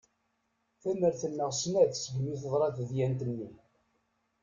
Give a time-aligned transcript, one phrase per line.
[0.81, 3.49] Tamert neɣ snat segmi teḍra tedyant-nni.